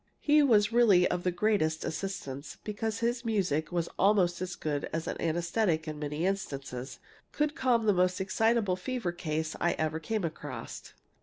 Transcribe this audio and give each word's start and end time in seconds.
He 0.19 0.41
was 0.41 0.71
really 0.73 1.07
of 1.07 1.21
the 1.21 1.29
greatest 1.29 1.85
assistance, 1.85 2.57
because 2.63 3.01
his 3.01 3.23
music 3.23 3.71
was 3.71 3.87
almost 3.99 4.41
as 4.41 4.55
good 4.55 4.89
as 4.91 5.05
an 5.05 5.15
anæsthetic 5.17 5.87
in 5.87 5.99
many 5.99 6.25
instances 6.25 6.97
could 7.31 7.53
calm 7.53 7.85
the 7.85 7.93
most 7.93 8.19
excitable 8.19 8.75
fever 8.75 9.11
case 9.11 9.55
I 9.59 9.73
ever 9.73 9.99
came 9.99 10.23
across. 10.23 10.93